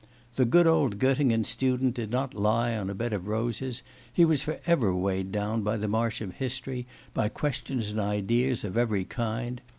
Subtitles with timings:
[0.33, 4.41] The good old Gottingen student did not lie on a bed of roses; he was
[4.41, 9.05] for ever weighed down by the march of history, by questions and ideas of every
[9.05, 9.61] kind.